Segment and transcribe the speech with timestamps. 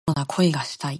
[0.01, 0.89] ドラマのような恋がしたい